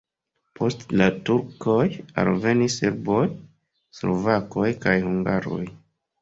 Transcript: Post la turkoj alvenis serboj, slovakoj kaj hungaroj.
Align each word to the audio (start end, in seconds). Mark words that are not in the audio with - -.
Post 0.59 0.85
la 1.01 1.09
turkoj 1.27 1.83
alvenis 2.23 2.79
serboj, 2.81 3.21
slovakoj 3.99 4.67
kaj 4.87 4.97
hungaroj. 5.07 5.63